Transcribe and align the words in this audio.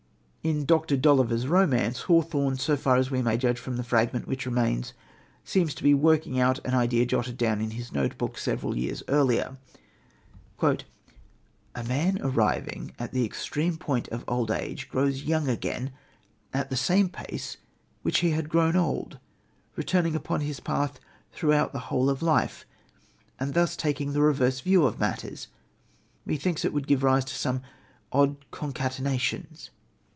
In 0.43 0.65
Dr. 0.65 0.97
Dolliver's 0.97 1.45
Romance, 1.45 1.99
Hawthorne, 2.01 2.57
so 2.57 2.75
far 2.75 2.95
as 2.95 3.11
we 3.11 3.21
may 3.21 3.37
judge 3.37 3.59
from 3.59 3.77
the 3.77 3.83
fragment 3.83 4.27
which 4.27 4.47
remains, 4.47 4.93
seems 5.43 5.75
to 5.75 5.83
be 5.83 5.93
working 5.93 6.39
out 6.39 6.57
an 6.65 6.73
idea 6.73 7.05
jotted 7.05 7.37
down 7.37 7.61
in 7.61 7.69
his 7.69 7.93
notebook 7.93 8.39
several 8.39 8.75
years 8.75 9.03
earlier: 9.07 9.57
"A 10.63 11.83
man 11.87 12.17
arriving 12.23 12.91
at 12.97 13.11
the 13.11 13.23
extreme 13.23 13.77
point 13.77 14.07
of 14.07 14.25
old 14.27 14.49
age 14.49 14.89
grows 14.89 15.21
young 15.21 15.47
again 15.47 15.91
at 16.55 16.71
the 16.71 16.75
same 16.75 17.07
pace 17.07 17.57
at 17.57 17.59
which 18.01 18.21
he 18.21 18.31
had 18.31 18.49
grown 18.49 18.75
old, 18.75 19.19
returning 19.75 20.15
upon 20.15 20.41
his 20.41 20.59
path 20.59 20.99
throughout 21.31 21.71
the 21.71 21.77
whole 21.93 22.09
of 22.09 22.23
life, 22.23 22.65
and 23.39 23.53
thus 23.53 23.75
taking 23.75 24.13
the 24.13 24.21
reverse 24.23 24.61
view 24.61 24.85
of 24.87 24.99
matters. 24.99 25.49
Methinks 26.25 26.65
it 26.65 26.73
would 26.73 26.87
give 26.87 27.03
rise 27.03 27.25
to 27.25 27.35
some 27.35 27.61
odd 28.11 28.43
concatenations." 28.49 29.69